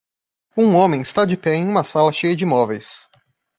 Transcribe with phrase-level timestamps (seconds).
[0.57, 3.07] Um homem está de pé em uma sala cheia de móveis.